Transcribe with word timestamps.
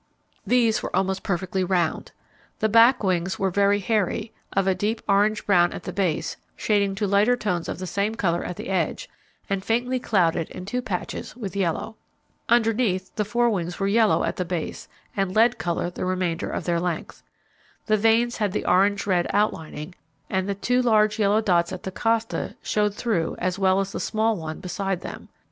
These 0.47 0.81
were 0.81 0.95
almost 0.95 1.21
perfectly 1.21 1.63
round. 1.63 2.11
The 2.57 2.67
back 2.67 3.03
wings 3.03 3.37
were 3.37 3.51
very 3.51 3.77
hairy, 3.77 4.33
of 4.51 4.65
a 4.65 4.73
deep 4.73 4.99
orange 5.07 5.45
brown 5.45 5.71
at 5.73 5.83
the 5.83 5.93
base, 5.93 6.37
shading 6.55 6.95
to 6.95 7.05
lighter 7.05 7.35
tones 7.37 7.69
of 7.69 7.77
the 7.77 7.85
same 7.85 8.15
colour 8.15 8.43
at 8.43 8.55
the 8.55 8.69
edge, 8.69 9.07
and 9.47 9.63
faintly 9.63 9.99
clouded 9.99 10.49
in 10.49 10.65
two 10.65 10.81
patches 10.81 11.35
with 11.35 11.55
yellow. 11.55 11.97
Underneath 12.49 13.13
the 13.15 13.23
fore 13.23 13.51
wings 13.51 13.79
were 13.79 13.85
yellow 13.87 14.23
at 14.23 14.37
the 14.37 14.43
base, 14.43 14.87
and 15.15 15.35
lead 15.35 15.59
colour 15.59 15.91
the 15.91 16.03
remainder 16.03 16.49
of 16.49 16.63
their 16.63 16.79
length. 16.79 17.21
The 17.85 17.95
veins 17.95 18.37
had 18.37 18.53
the 18.53 18.65
orange 18.65 19.05
red 19.05 19.27
outlining, 19.31 19.93
and 20.31 20.49
the 20.49 20.55
two 20.55 20.81
large 20.81 21.19
yellow 21.19 21.41
dots 21.41 21.71
at 21.71 21.83
the 21.83 21.91
costa 21.91 22.55
showed 22.63 22.95
through 22.95 23.35
as 23.37 23.59
well 23.59 23.79
as 23.79 23.91
the 23.91 23.99
small 23.99 24.35
one 24.35 24.61
beside 24.61 25.01
them. 25.01 25.29